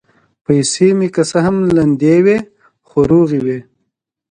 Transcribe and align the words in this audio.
پیسې 0.45 0.87
مې 0.97 1.07
که 1.15 1.23
څه 1.29 1.37
هم 1.45 1.57
لندې 1.77 2.15
وې، 2.25 2.37
خو 2.87 2.99
روغې 3.09 3.39
وې. 3.45 3.59